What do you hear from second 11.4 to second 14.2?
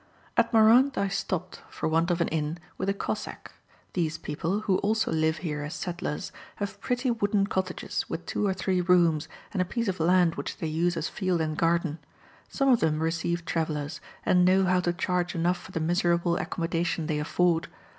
garden. Some of them receive travellers,